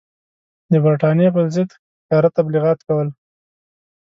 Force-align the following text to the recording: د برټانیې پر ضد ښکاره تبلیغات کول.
د 0.71 0.73
برټانیې 0.85 1.29
پر 1.35 1.45
ضد 1.53 1.69
ښکاره 2.03 2.29
تبلیغات 2.37 2.79
کول. 2.87 3.07